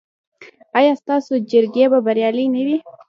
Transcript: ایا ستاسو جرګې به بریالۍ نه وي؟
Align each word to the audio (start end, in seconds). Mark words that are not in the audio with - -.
ایا 0.77 0.93
ستاسو 1.01 1.33
جرګې 1.51 1.85
به 1.91 1.99
بریالۍ 2.07 2.45
نه 2.53 2.61
وي؟ 2.65 2.77